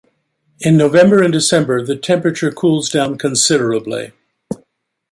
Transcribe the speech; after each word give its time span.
In 0.61 0.77
November 0.77 1.21
and 1.21 1.31
December, 1.31 1.85
the 1.85 1.95
temperature 1.95 2.49
cools 2.51 2.89
down 2.89 3.19
considerably. 3.19 4.13